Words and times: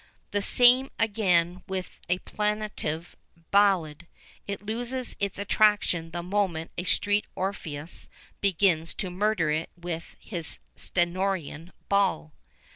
The 0.31 0.41
same 0.41 0.89
again 0.97 1.61
with 1.67 1.99
a 2.09 2.17
plaintive 2.17 3.15
ballad 3.51 4.07
it 4.47 4.65
loses 4.65 5.15
its 5.19 5.37
attraction 5.37 6.09
the 6.09 6.23
moment 6.23 6.71
a 6.75 6.85
street 6.85 7.27
Orpheus 7.35 8.09
begins 8.39 8.95
to 8.95 9.11
murder 9.11 9.51
it 9.51 9.69
with 9.77 10.15
his 10.19 10.57
Stentorian 10.75 11.71
bawl. 11.87 12.33